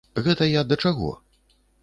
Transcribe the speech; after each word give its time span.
Гэта 0.27 0.47
я 0.59 0.63
да 0.71 0.79
чаго? 0.87 1.11